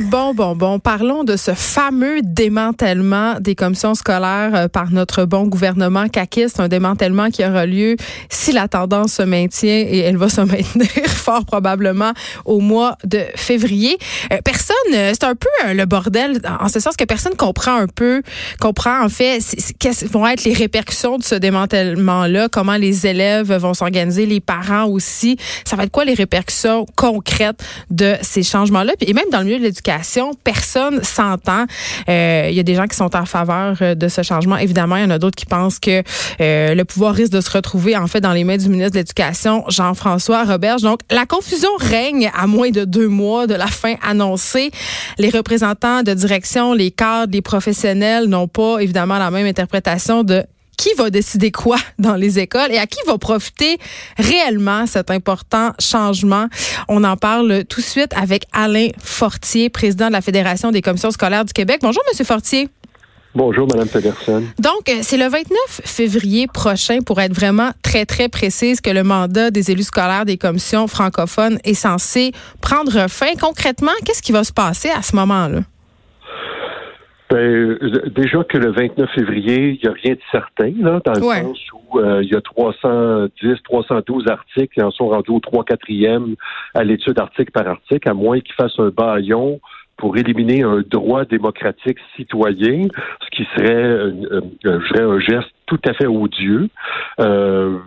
[0.00, 0.78] Bon, bon, bon.
[0.78, 6.60] Parlons de ce fameux démantèlement des commissions scolaires euh, par notre bon gouvernement caquiste.
[6.60, 7.96] Un démantèlement qui aura lieu
[8.30, 12.12] si la tendance se maintient et elle va se maintenir fort probablement
[12.44, 13.98] au mois de février.
[14.32, 17.88] Euh, personne, euh, c'est un peu le bordel en ce sens que personne comprend un
[17.88, 18.22] peu,
[18.60, 19.40] comprend en fait
[19.80, 24.84] quelles vont être les répercussions de ce démantèlement-là, comment les élèves vont s'organiser, les parents
[24.84, 25.38] aussi.
[25.64, 28.92] Ça va être quoi les répercussions concrètes de ces changements-là?
[29.00, 29.87] Et même dans le milieu de l'éducation,
[30.44, 31.64] personne s'entend.
[32.08, 34.56] Euh, il y a des gens qui sont en faveur euh, de ce changement.
[34.56, 36.02] Évidemment, il y en a d'autres qui pensent que
[36.40, 38.98] euh, le pouvoir risque de se retrouver en fait dans les mains du ministre de
[38.98, 40.82] l'Éducation, Jean-François Roberge.
[40.82, 44.70] Donc, la confusion règne à moins de deux mois de la fin annoncée.
[45.18, 50.44] Les représentants de direction, les cadres, les professionnels n'ont pas évidemment la même interprétation de
[50.78, 53.76] qui va décider quoi dans les écoles et à qui va profiter
[54.16, 56.46] réellement cet important changement.
[56.88, 61.10] On en parle tout de suite avec Alain Fortier, président de la Fédération des commissions
[61.10, 61.80] scolaires du Québec.
[61.82, 62.70] Bonjour, Monsieur Fortier.
[63.34, 64.48] Bonjour, Mme Pedersen.
[64.58, 65.46] Donc, c'est le 29
[65.84, 70.38] février prochain, pour être vraiment très, très précise, que le mandat des élus scolaires des
[70.38, 73.34] commissions francophones est censé prendre fin.
[73.40, 75.60] Concrètement, qu'est-ce qui va se passer à ce moment-là?
[77.30, 81.20] Ben, déjà que le 29 février, il n'y a rien de certain, là, dans le
[81.20, 85.64] sens où euh, il y a 310, 312 articles qui en sont rendus au 3
[85.64, 86.36] 4e
[86.74, 89.60] à l'étude article par article, à moins qu'ils fassent un baillon
[89.98, 92.86] pour éliminer un droit démocratique citoyen,
[93.20, 96.68] ce qui serait, euh, euh, un geste tout à fait odieux.
[97.20, 97.78] Euh,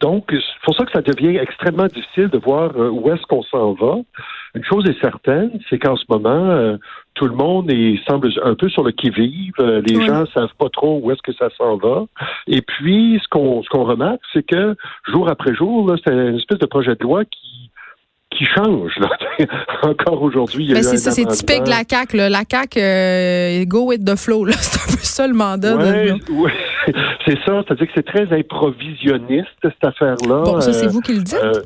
[0.00, 3.42] donc, c'est pour ça que ça devient extrêmement difficile de voir euh, où est-ce qu'on
[3.44, 3.98] s'en va.
[4.54, 6.76] Une chose est certaine, c'est qu'en ce moment, euh,
[7.14, 9.54] tout le monde est, semble un peu sur le qui-vive.
[9.60, 12.04] Euh, les gens gens savent pas trop où est-ce que ça s'en va.
[12.46, 14.76] Et puis, ce qu'on ce qu'on remarque, c'est que
[15.08, 17.70] jour après jour, c'est une espèce de projet de loi qui
[18.30, 18.92] qui change.
[18.98, 19.08] Là.
[19.82, 22.16] Encore aujourd'hui, il y a Mais c'est ça, c'est typique de la CAQ.
[22.16, 22.28] Là.
[22.28, 24.46] La CAQ, go with the flow.
[24.50, 25.76] C'est un peu ça le mandat.
[25.76, 26.52] Ouais, ouais.
[27.26, 27.62] c'est ça.
[27.66, 30.42] C'est-à-dire que c'est très improvisionniste, cette affaire-là.
[30.44, 31.40] Bon, ça, c'est vous qui le dites?
[31.42, 31.62] Euh,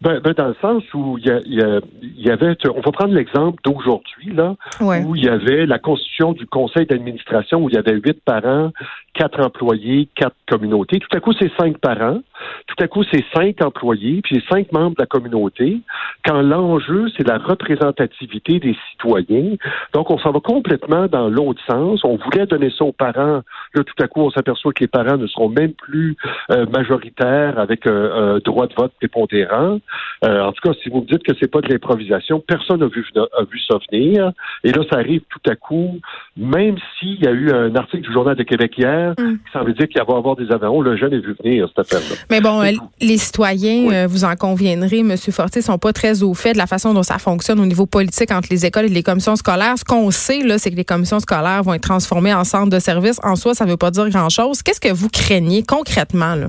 [0.00, 4.32] ben, ben, dans le sens où il y, y, avait, on va prendre l'exemple d'aujourd'hui,
[4.32, 8.20] là, où il y avait la constitution du conseil d'administration où il y avait huit
[8.24, 8.72] parents,
[9.14, 10.98] quatre employés, quatre communautés.
[10.98, 12.20] Tout à coup, c'est cinq parents.
[12.66, 15.80] Tout à coup, c'est cinq employés, puis cinq membres de la communauté.
[16.24, 19.56] Quand l'enjeu, c'est la représentativité des citoyens.
[19.94, 22.04] Donc, on s'en va complètement dans l'autre sens.
[22.04, 23.40] On voulait donner ça aux parents.
[23.74, 26.16] Là, tout à coup, on s'aperçoit que les parents ne seront même plus
[26.50, 29.78] euh, majoritaires avec un droit de vote prépondérant.
[30.24, 32.86] Euh, en tout cas, si vous me dites que c'est pas de l'improvisation, personne n'a
[32.86, 34.32] vu, a vu ça venir.
[34.64, 36.00] Et là, ça arrive tout à coup,
[36.36, 39.34] même s'il y a eu un article du Journal de Québec hier mm.
[39.34, 41.78] qui semble dire qu'il va y avoir des avions, le jeune est vu venir cette
[41.80, 42.16] affaire-là.
[42.30, 45.16] Mais bon, euh, les citoyens, euh, vous en conviendrez, M.
[45.16, 48.30] Fortier, sont pas très au fait de la façon dont ça fonctionne au niveau politique
[48.30, 49.74] entre les écoles et les commissions scolaires.
[49.76, 52.78] Ce qu'on sait, là, c'est que les commissions scolaires vont être transformées en centres de
[52.78, 53.20] services.
[53.22, 54.62] En soi, ça ne veut pas dire grand-chose.
[54.62, 56.48] Qu'est-ce que vous craignez concrètement, là?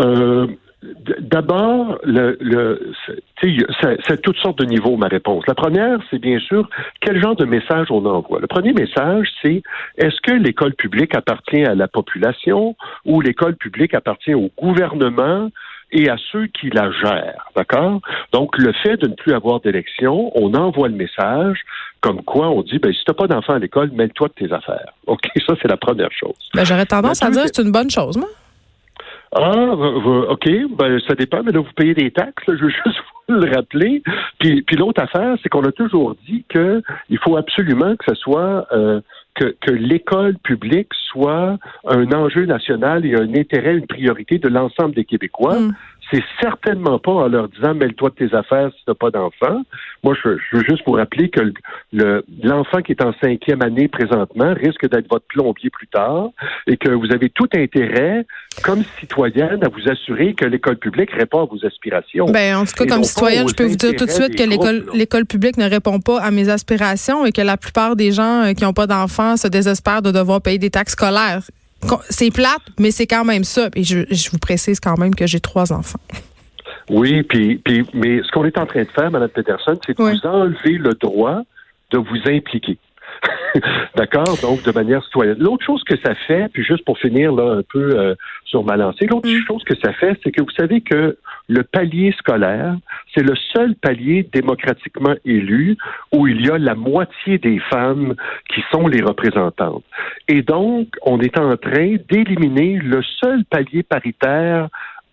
[0.00, 0.46] Euh,
[1.20, 2.92] D'abord, le, le
[4.06, 5.44] c'est toutes sortes de niveaux, ma réponse.
[5.46, 6.68] La première, c'est bien sûr
[7.00, 8.40] quel genre de message on envoie?
[8.40, 9.62] Le premier message, c'est
[9.98, 15.50] est-ce que l'école publique appartient à la population ou l'école publique appartient au gouvernement
[15.92, 18.00] et à ceux qui la gèrent, d'accord?
[18.32, 21.58] Donc, le fait de ne plus avoir d'élection, on envoie le message
[22.00, 24.92] comme quoi on dit, ben, si t'as pas d'enfant à l'école, mêle-toi de tes affaires.
[25.06, 26.36] OK, ça, c'est la première chose.
[26.54, 28.28] Ben, j'aurais tendance à dire que c'est une bonne chose, moi.
[29.34, 29.72] Ah,
[30.30, 30.48] OK,
[30.78, 32.98] ben, ça dépend, mais là, vous payez des taxes, je veux juste
[33.28, 34.02] vous le rappeler.
[34.38, 38.66] Puis, puis l'autre affaire, c'est qu'on a toujours dit qu'il faut absolument que ce soit
[38.72, 39.00] euh,
[39.34, 44.94] que, que l'école publique soit un enjeu national et un intérêt, une priorité de l'ensemble
[44.94, 45.58] des Québécois.
[45.58, 45.74] Mm
[46.10, 49.62] c'est certainement pas en leur disant mêle-toi de tes affaires si tu n'as pas d'enfant.
[50.04, 51.52] Moi, je, veux juste vous rappeler que
[52.42, 56.28] l'enfant qui est en cinquième année présentement risque d'être votre plombier plus tard
[56.66, 58.24] et que vous avez tout intérêt,
[58.62, 62.26] comme citoyenne, à vous assurer que l'école publique répond à vos aspirations.
[62.26, 65.26] Ben, en tout cas, comme citoyenne, je peux vous dire tout de suite que l'école
[65.26, 68.64] publique ne répond pas à mes aspirations et que la plupart des gens euh, qui
[68.64, 71.42] n'ont pas d'enfants se désespèrent de devoir payer des taxes scolaires
[72.08, 73.68] c'est plate, mais c'est quand même ça.
[73.74, 76.00] Et je, vous précise quand même que j'ai trois enfants.
[76.88, 80.02] Oui, puis, puis mais ce qu'on est en train de faire, Mme Peterson, c'est de
[80.02, 81.42] vous enlever le droit
[81.90, 82.78] de vous impliquer.
[83.96, 84.36] D'accord?
[84.42, 85.38] Donc, de manière citoyenne.
[85.38, 88.14] L'autre chose que ça fait, puis juste pour finir là un peu euh,
[88.44, 89.46] sur ma lancée, l'autre mm.
[89.46, 91.16] chose que ça fait, c'est que vous savez que
[91.48, 92.76] le palier scolaire,
[93.14, 95.76] c'est le seul palier démocratiquement élu
[96.12, 98.14] où il y a la moitié des femmes
[98.52, 99.84] qui sont les représentantes.
[100.28, 104.68] Et donc, on est en train d'éliminer le seul palier paritaire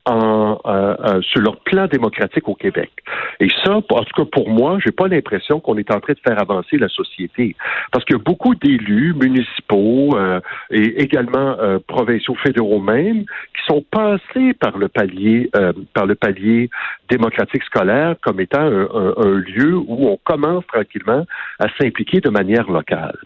[0.05, 2.91] en, euh, euh, sur leur plan démocratique au Québec.
[3.39, 6.19] Et ça, en tout cas pour moi, j'ai pas l'impression qu'on est en train de
[6.19, 7.55] faire avancer la société,
[7.91, 10.39] parce que beaucoup d'élus municipaux euh,
[10.71, 15.49] et également euh, provinciaux fédéraux même, qui sont passés par le palier,
[15.93, 16.69] par le palier
[17.09, 21.25] démocratique scolaire comme étant un, un lieu où on commence tranquillement
[21.59, 23.17] à s'impliquer de manière locale.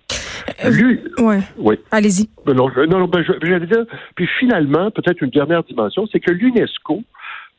[0.69, 1.39] Lui, ouais.
[1.57, 1.75] oui.
[1.91, 2.29] Allez-y.
[2.45, 3.85] Non, non, non ben, j'allais dire.
[4.15, 6.66] Puis finalement, peut-être une dernière dimension, c'est que l'UNESCO,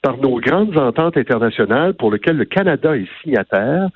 [0.03, 3.89] par nos grandes ententes internationales pour lesquelles le Canada est signataire,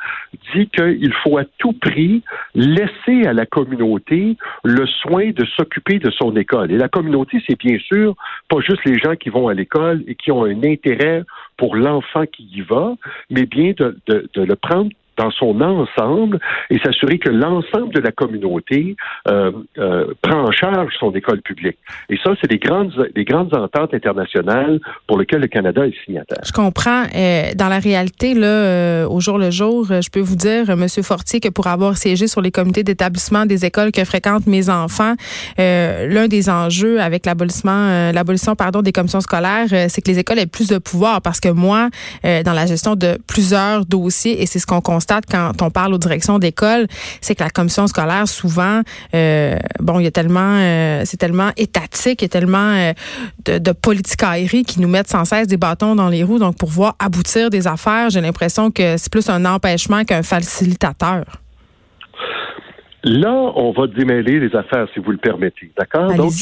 [0.54, 2.22] dit qu'il faut à tout prix
[2.54, 6.72] laisser à la communauté le soin de s'occuper de son école.
[6.72, 8.16] Et la communauté, c'est bien sûr
[8.48, 11.22] pas juste les gens qui vont à l'école et qui ont un intérêt
[11.56, 12.94] pour l'enfant qui y va,
[13.30, 16.38] mais bien de, de, de le prendre dans son ensemble
[16.70, 18.96] et s'assurer que l'ensemble de la communauté
[19.28, 21.78] euh, euh, prend en charge son école publique.
[22.08, 26.40] Et ça, c'est des grandes, des grandes ententes internationales pour lesquelles le Canada est signataire.
[26.44, 27.04] Je comprends.
[27.14, 31.02] Euh, dans la réalité, là, euh, au jour le jour, je peux vous dire, Monsieur
[31.02, 35.14] Fortier, que pour avoir siégé sur les comités d'établissement des écoles que fréquentent mes enfants,
[35.58, 40.46] l'un des enjeux avec l'abolissement, l'abolition, pardon, des commissions scolaires, c'est que les écoles aient
[40.46, 41.88] plus de pouvoir parce que moi,
[42.22, 45.98] dans la gestion de plusieurs dossiers, et c'est ce qu'on constate quand on parle aux
[45.98, 46.86] directions d'école,
[47.20, 48.82] c'est que la commission scolaire, souvent,
[49.14, 52.92] euh, bon, il y a tellement, euh, c'est tellement étatique, il y a tellement euh,
[53.44, 56.38] de, de politique aérie qui nous mettent sans cesse des bâtons dans les roues.
[56.38, 61.24] Donc, pour voir aboutir des affaires, j'ai l'impression que c'est plus un empêchement qu'un facilitateur.
[63.04, 65.72] Là, on va démêler les affaires, si vous le permettez.
[65.76, 66.14] D'accord?
[66.14, 66.32] Donc,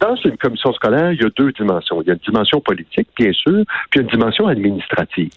[0.00, 2.02] dans une commission scolaire, il y a deux dimensions.
[2.02, 5.30] Il y a une dimension politique, bien sûr, puis une dimension administrative.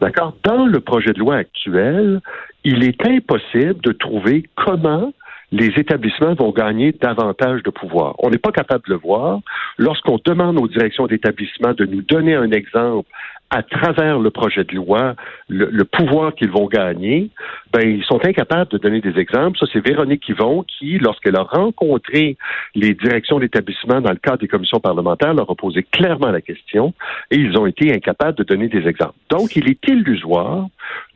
[0.00, 0.34] D'accord?
[0.44, 2.20] Dans le projet de loi actuel,
[2.64, 5.12] il est impossible de trouver comment
[5.52, 8.14] les établissements vont gagner davantage de pouvoir.
[8.18, 9.40] On n'est pas capable de le voir.
[9.76, 13.08] Lorsqu'on demande aux directions d'établissement de nous donner un exemple
[13.52, 15.14] à travers le projet de loi,
[15.50, 17.28] le, pouvoir qu'ils vont gagner,
[17.70, 19.58] ben ils sont incapables de donner des exemples.
[19.58, 22.38] Ça, c'est Véronique Yvon qui, lorsqu'elle a rencontré
[22.74, 26.94] les directions d'établissement dans le cadre des commissions parlementaires, leur a posé clairement la question
[27.30, 29.18] et ils ont été incapables de donner des exemples.
[29.28, 30.68] Donc, il est illusoire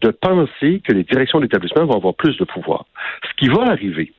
[0.03, 2.85] de penser que les directions d'établissement vont avoir plus de pouvoir.
[3.31, 4.13] Ce qui va arriver,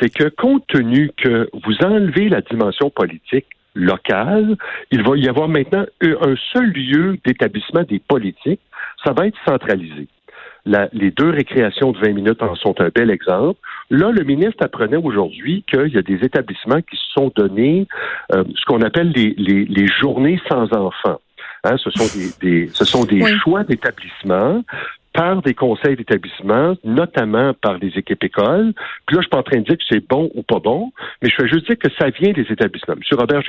[0.00, 4.56] c'est que compte tenu que vous enlevez la dimension politique local,
[4.90, 8.60] il va y avoir maintenant un seul lieu d'établissement des politiques.
[9.04, 10.08] Ça va être centralisé.
[10.66, 13.58] les deux récréations de 20 minutes en sont un bel exemple.
[13.90, 17.86] Là, le ministre apprenait aujourd'hui qu'il y a des établissements qui se sont donnés
[18.32, 21.20] euh, ce qu'on appelle les, journées sans enfants.
[21.64, 24.62] Hein, ce sont des, ce sont des choix d'établissement
[25.12, 28.72] par des conseils d'établissement, notamment par des équipes écoles.
[29.06, 30.92] Puis là, je suis pas en train de dire que c'est bon ou pas bon,
[31.22, 32.94] mais je veux juste dire que ça vient des établissements.
[32.94, 33.18] M.
[33.18, 33.42] Robert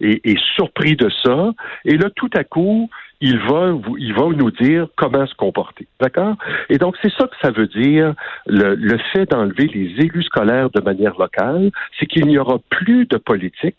[0.00, 1.50] est, est surpris de ça.
[1.84, 2.88] Et là, tout à coup,
[3.20, 5.86] il va, il va nous dire comment se comporter.
[6.00, 6.36] D'accord?
[6.68, 8.14] Et donc, c'est ça que ça veut dire,
[8.46, 13.06] le, le fait d'enlever les élus scolaires de manière locale, c'est qu'il n'y aura plus
[13.06, 13.76] de politique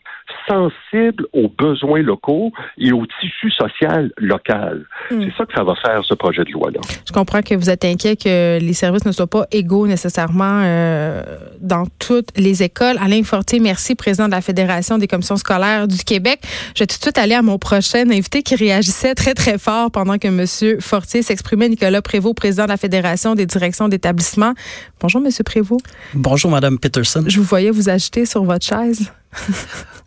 [0.48, 4.84] sensible aux besoins locaux et au tissu social local.
[5.10, 5.22] Hmm.
[5.22, 6.80] C'est ça que ça va faire, ce projet de loi-là.
[7.06, 11.22] Je comprends que vous êtes inquiet que les services ne soient pas égaux nécessairement euh,
[11.60, 12.96] dans toutes les écoles.
[13.00, 16.40] Alain Fortier, merci, président de la Fédération des commissions scolaires du Québec.
[16.74, 19.90] Je vais tout de suite aller à mon prochain invité qui réagissait très très, fort
[19.90, 20.80] pendant que M.
[20.80, 21.68] Fortier s'exprimait.
[21.68, 24.54] Nicolas Prévost, président de la Fédération des directions d'établissement.
[25.00, 25.30] Bonjour, M.
[25.44, 25.82] Prévost.
[26.14, 27.24] Bonjour, Mme Peterson.
[27.26, 29.10] Je vous voyais vous agiter sur votre chaise.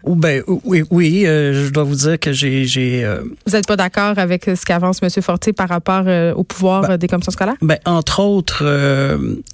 [0.03, 3.03] Ou ben oui, oui euh, je dois vous dire que j'ai.
[3.03, 5.09] Euh, vous n'êtes pas d'accord avec ce qu'avance M.
[5.21, 7.55] Fortier par rapport euh, au pouvoir ben, des commissions scolaires?
[7.61, 8.63] Ben, entre autres,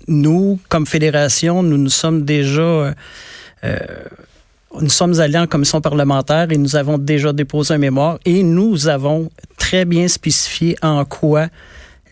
[0.08, 2.94] nous, comme fédération, nous nous sommes déjà
[4.80, 8.88] nous sommes allés en commission parlementaire et nous avons déjà déposé un mémoire et nous
[8.88, 11.48] avons très bien spécifié en quoi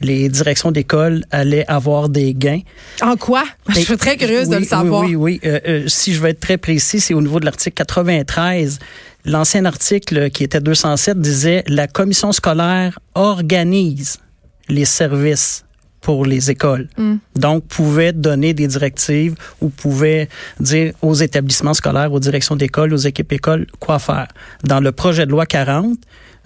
[0.01, 2.61] les directions d'école allaient avoir des gains.
[3.01, 3.43] En quoi?
[3.67, 5.03] je suis très curieuse de le savoir.
[5.03, 5.49] Oui, oui, oui.
[5.49, 8.79] Euh, euh, si je veux être très précis, c'est au niveau de l'article 93.
[9.25, 14.19] L'ancien article qui était 207 disait la commission scolaire organise
[14.69, 15.65] les services
[16.01, 16.87] pour les écoles.
[16.97, 17.15] Mm.
[17.35, 20.29] Donc, pouvait donner des directives ou pouvait
[20.59, 24.27] dire aux établissements scolaires, aux directions d'école, aux équipes écoles quoi faire.
[24.63, 25.97] Dans le projet de loi 40,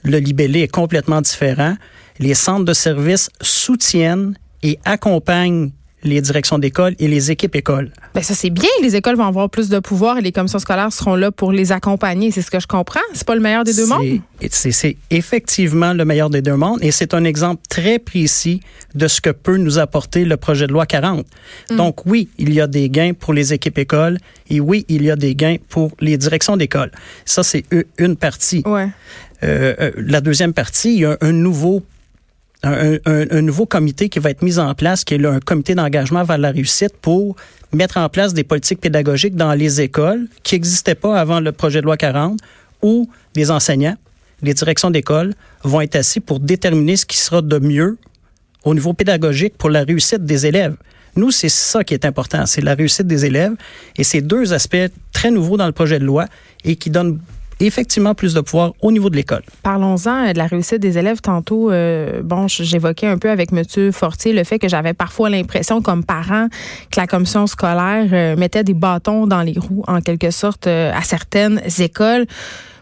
[0.04, 1.76] le libellé est complètement différent
[2.20, 5.72] Les centres de services soutiennent et accompagnent
[6.04, 7.92] les directions d'école et les équipes écoles.
[8.14, 10.92] Ben ça c'est bien, les écoles vont avoir plus de pouvoir et les commissions scolaires
[10.92, 13.00] seront là pour les accompagner, c'est ce que je comprends.
[13.14, 14.20] C'est pas le meilleur des deux mondes?
[14.50, 18.62] C'est effectivement le meilleur des deux mondes et c'est un exemple très précis
[18.96, 21.26] de ce que peut nous apporter le projet de loi 40.
[21.72, 21.76] Mm.
[21.76, 24.18] Donc oui, il y a des gains pour les équipes écoles
[24.50, 26.92] et oui, il y a des gains pour les directions d'école.
[27.26, 27.64] Ça c'est
[27.98, 28.64] une partie.
[28.66, 28.90] Ouais.
[29.44, 31.84] Euh, euh, la deuxième partie, il y a un nouveau
[32.64, 36.38] un, nouveau comité qui va être mis en place, qui est un comité d'engagement vers
[36.38, 37.36] la réussite pour
[37.74, 41.82] mettre en place des politiques pédagogiques dans les écoles qui n'existaient pas avant le projet
[41.82, 42.40] de loi 40,
[42.82, 43.98] où les enseignants,
[44.42, 47.98] les directions d'école vont être assis pour déterminer ce qui sera de mieux
[48.64, 50.76] au niveau pédagogique pour la réussite des élèves.
[51.16, 53.54] Nous, c'est ça qui est important, c'est la réussite des élèves.
[53.98, 56.26] Et c'est deux aspects très nouveaux dans le projet de loi
[56.64, 57.20] et qui donnent
[57.60, 59.44] effectivement plus de pouvoir au niveau de l'école.
[59.64, 61.22] Parlons-en euh, de la réussite des élèves.
[61.22, 63.92] Tantôt, euh, bon, j'évoquais un peu avec M.
[63.92, 66.48] Fortier le fait que j'avais parfois l'impression, comme parent,
[66.92, 71.02] que la commission scolaire euh, mettait des bâtons dans les roues, en quelque sorte, à
[71.04, 72.26] certaines écoles.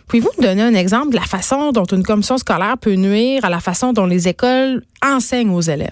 [0.08, 3.50] Pouvez-vous me donner un exemple de la façon dont une commission scolaire peut nuire à
[3.50, 5.90] la façon dont les écoles enseignent aux élèves?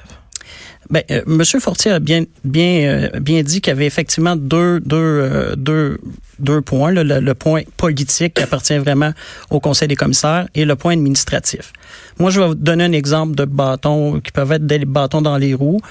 [0.90, 4.80] Ben, euh, Monsieur Fortier a bien bien euh, bien dit qu'il y avait effectivement deux
[4.80, 6.00] deux euh, deux
[6.40, 9.12] deux points le, point politique qui appartient vraiment
[9.52, 11.74] au Conseil des commissaires et le point administratif.
[12.18, 15.38] Moi, je vais vous donner un exemple de bâtons qui peuvent être des bâtons dans
[15.38, 15.82] les roues.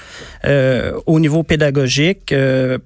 [1.05, 2.33] au niveau pédagogique,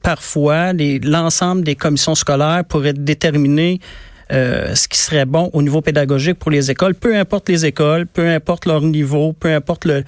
[0.02, 3.80] parfois, l'ensemble des commissions scolaires pourraient déterminer
[4.30, 8.28] ce qui serait bon au niveau pédagogique pour les écoles, peu importe les écoles, peu
[8.28, 10.04] importe leur niveau, peu importe le,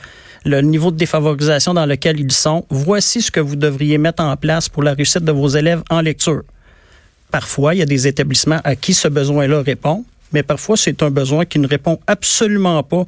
[0.45, 2.65] le niveau de défavorisation dans lequel ils sont.
[2.69, 6.01] Voici ce que vous devriez mettre en place pour la réussite de vos élèves en
[6.01, 6.43] lecture.
[7.31, 11.09] Parfois, il y a des établissements à qui ce besoin-là répond, mais parfois, c'est un
[11.09, 13.05] besoin qui ne répond absolument pas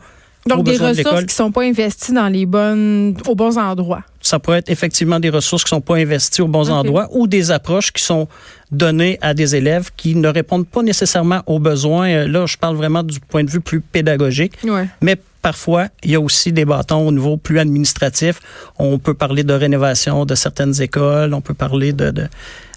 [0.48, 4.04] donc, des ressources qui ne sont pas investies dans les bonnes, aux bons endroits.
[4.22, 7.28] Ça pourrait être effectivement des ressources qui ne sont pas investies aux bons endroits ou
[7.28, 8.28] des approches qui sont
[8.72, 12.10] données à des élèves qui ne répondent pas nécessairement aux besoins.
[12.10, 14.54] Euh, là, je parle vraiment du point de vue plus pédagogique.
[14.64, 14.88] Ouais.
[15.02, 18.40] Mais parfois, il y a aussi des bâtons au niveau plus administratif.
[18.78, 22.12] On peut parler de rénovation de certaines écoles, on peut parler de,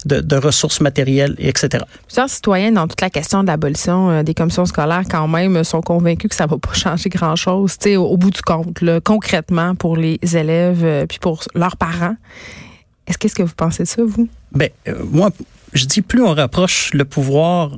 [0.05, 1.83] de, ressources matérielles, etc.
[2.07, 5.81] Plusieurs citoyens, dans toute la question de l'abolition euh, des commissions scolaires, quand même, sont
[5.81, 10.19] convaincus que ça va pas changer grand-chose, au, au bout du compte, concrètement, pour les
[10.33, 12.15] élèves euh, puis pour leurs parents.
[13.07, 14.29] Est-ce qu'est-ce que vous pensez de ça, vous?
[14.53, 15.31] Ben, euh, moi,
[15.73, 17.77] je dis plus on rapproche le pouvoir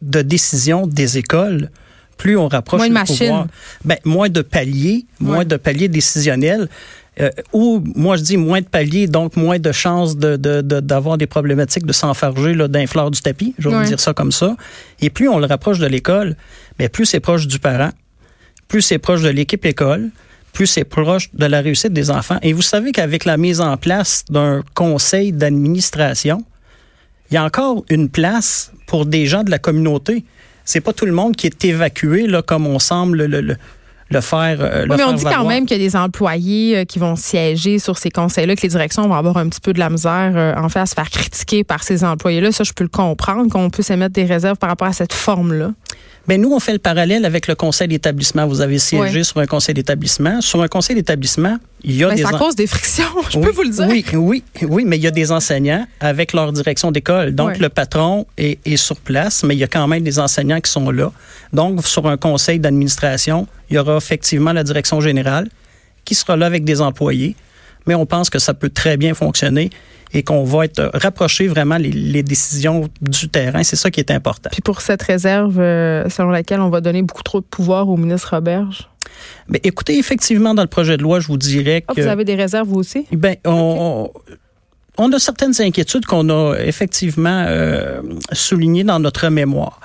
[0.00, 1.70] de décision des écoles,
[2.16, 3.46] plus on rapproche moins de le pouvoir,
[3.84, 6.68] ben, moins de paliers, moins de paliers décisionnels.
[7.20, 11.26] Euh, ou moi je dis moins de paliers, donc moins de chances de, d'avoir des
[11.26, 14.56] problématiques de s'enfarger d'un fleur du tapis, je vais dire ça comme ça.
[15.00, 16.36] Et plus on le rapproche de l'école,
[16.78, 17.90] mais plus c'est proche du parent,
[18.66, 20.10] plus c'est proche de l'équipe école,
[20.54, 22.38] plus c'est proche de la réussite des enfants.
[22.40, 26.42] Et vous savez qu'avec la mise en place d'un conseil d'administration,
[27.32, 30.24] il y a encore une place pour des gens de la communauté
[30.64, 33.40] c'est pas tout le monde qui est évacué là comme on semble le,
[34.10, 34.58] le, faire.
[34.60, 37.78] Euh, mais on dit quand même qu'il y a des employés euh, qui vont siéger
[37.78, 40.54] sur ces conseils-là, que les directions vont avoir un petit peu de la misère euh,
[40.54, 42.52] en fait à se faire critiquer par ces employés-là.
[42.52, 45.72] Ça, je peux le comprendre qu'on puisse émettre des réserves par rapport à cette forme-là.
[46.28, 48.46] Mais nous, on fait le parallèle avec le conseil d'établissement.
[48.46, 50.40] Vous avez siégé sur un conseil d'établissement.
[50.40, 52.22] Sur un conseil d'établissement, il y a des...
[52.22, 53.86] C'est à cause des frictions, je peux vous le dire.
[53.88, 57.34] Oui, oui, oui, mais il y a des enseignants avec leur direction d'école.
[57.34, 60.60] Donc, le patron est, est, sur place, mais il y a quand même des enseignants
[60.60, 61.10] qui sont là.
[61.52, 65.48] Donc, sur un conseil d'administration, il y aura effectivement la direction générale
[66.04, 67.36] qui sera là avec des employés.
[67.86, 69.70] Mais on pense que ça peut très bien fonctionner
[70.14, 73.62] et qu'on va être rapproché vraiment les, décisions du terrain.
[73.62, 74.50] C'est ça qui est important.
[74.52, 77.96] Puis pour cette réserve euh, selon laquelle on va donner beaucoup trop de pouvoir au
[77.96, 78.88] ministre Roberge?
[79.48, 82.00] Mais écoutez, effectivement, dans le projet de loi, je vous dirais ah, que...
[82.00, 83.06] vous avez des réserves, vous aussi?
[83.44, 84.10] On,
[84.98, 89.80] on, a certaines inquiétudes qu'on a effectivement euh, soulignées dans notre mémoire.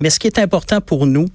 [0.00, 1.26] Mais ce qui est important pour nous,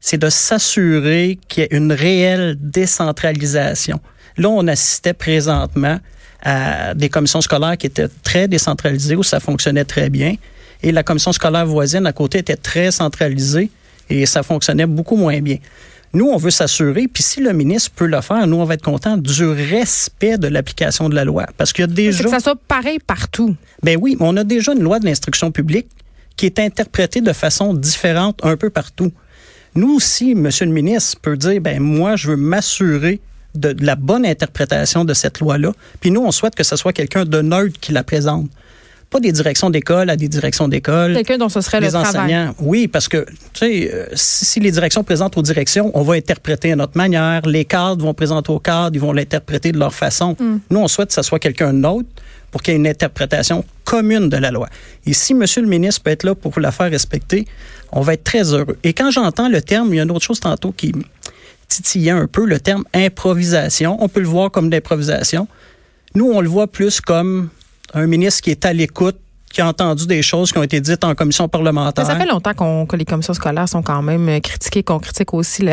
[0.00, 4.00] c'est de s'assurer qu'il y ait une réelle décentralisation.
[4.38, 5.98] Là, on assistait présentement
[6.42, 10.36] à des commissions scolaires qui étaient très décentralisées, où ça fonctionnait très bien.
[10.82, 13.70] Et la commission scolaire voisine à côté était très centralisée
[14.08, 15.58] et ça fonctionnait beaucoup moins bien.
[16.14, 18.84] Nous, on veut s'assurer, puis si le ministre peut le faire, nous, on va être
[18.84, 21.46] content du respect de l'application de la loi.
[21.58, 22.24] Parce qu'il y a déjà...
[22.24, 23.54] que ça soit pareil partout.
[23.82, 25.88] Ben oui, on a déjà une loi de l'instruction publique
[26.36, 29.12] qui est interprétée de façon différente un peu partout.
[29.74, 33.20] Nous aussi, Monsieur le ministre peut dire, ben moi, je veux m'assurer
[33.54, 35.72] de, la bonne interprétation de cette loi-là.
[36.00, 38.48] Puis nous, on souhaite que ce soit quelqu'un de neutre qui la présente.
[39.10, 41.14] pas des directions d'école à des directions d'école.
[41.14, 42.54] Quelqu'un dont ce serait le enseignants.
[42.58, 43.24] Oui, parce que,
[43.54, 47.46] tu sais, euh, si les directions présentent aux directions, on va interpréter à notre manière.
[47.46, 50.36] Les cadres vont présenter aux cadres, ils vont l'interpréter de leur façon.
[50.38, 50.58] Hmm.
[50.70, 52.08] Nous, on souhaite que ce soit quelqu'un d'autre
[52.50, 54.68] pour qu'il y ait une interprétation commune de la loi.
[55.06, 55.44] Et si M.
[55.56, 57.46] le ministre peut être là pour la faire respecter,
[57.92, 58.76] on va être très heureux.
[58.84, 60.92] Et quand j'entends le terme, il y a une autre chose tantôt qui
[61.68, 63.96] titillait un peu, le terme improvisation.
[64.00, 65.46] On peut le voir comme d'improvisation.
[66.14, 67.50] Nous, on le voit plus comme
[67.94, 69.16] un ministre qui est à l'écoute,
[69.52, 72.06] qui a entendu des choses qui ont été dites en commission parlementaire.
[72.06, 75.66] Ça fait longtemps qu'on, que les commissions scolaires sont quand même critiquées, qu'on critique aussi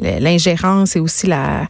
[0.00, 1.68] l'ingérence et aussi la,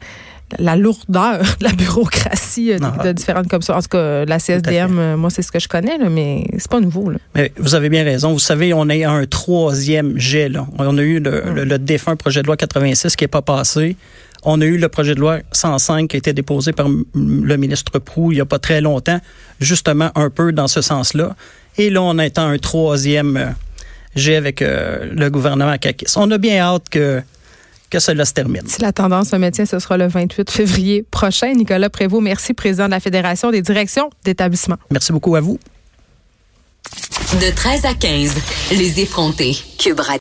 [0.58, 3.74] la lourdeur de la bureaucratie euh, de, différentes commissions.
[3.74, 6.70] En tout cas, la CSDM, euh, moi, c'est ce que je connais, là, mais c'est
[6.70, 7.10] pas nouveau.
[7.10, 7.18] Là.
[7.34, 8.32] Mais vous avez bien raison.
[8.32, 10.48] Vous savez, on a un troisième jet.
[10.48, 10.66] Là.
[10.78, 13.96] On a eu le, le, défunt projet de loi 86 qui n'est pas passé.
[14.44, 17.98] On a eu le projet de loi 105 qui a été déposé par le ministre
[17.98, 19.20] Prou il n'y a pas très longtemps,
[19.60, 21.34] justement un peu dans ce sens-là.
[21.76, 23.46] Et là, on est un troisième euh,
[24.14, 26.14] jet avec le gouvernement Kakis.
[26.16, 27.20] On a bien hâte que
[27.90, 28.66] que cela se termine.
[28.66, 31.52] Si la tendance se maintient, ce sera le 28 février prochain.
[31.54, 34.76] Nicolas Prévost, merci, président de la Fédération des directions d'établissement.
[34.90, 35.58] Merci beaucoup à vous.
[37.40, 38.32] De 13 à 15,
[38.72, 39.56] les effrontés.
[39.78, 40.00] Cube